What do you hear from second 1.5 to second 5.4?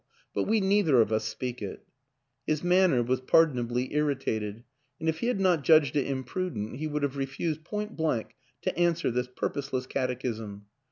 it." His manner was pardonably irritated, and if he had